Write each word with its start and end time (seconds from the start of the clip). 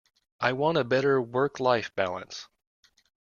I 0.39 0.51
want 0.53 0.79
a 0.79 0.83
better 0.83 1.21
work-life 1.21 1.93
balance. 1.95 2.47